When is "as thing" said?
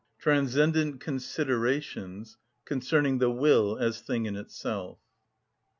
3.77-4.25